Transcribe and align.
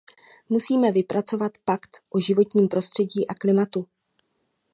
Musíme 0.49 0.91
vypracovat 0.91 1.51
pakt 1.65 2.01
o 2.09 2.19
životním 2.19 2.67
prostředí 2.67 3.27
a 3.27 3.33
klimatu. 3.35 3.87